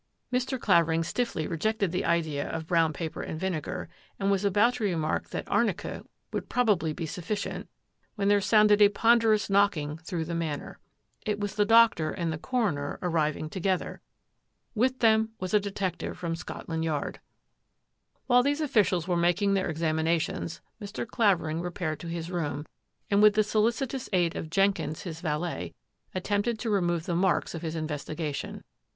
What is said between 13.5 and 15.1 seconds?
to 68 THAT AFFAIR AT THE MANOR gether. With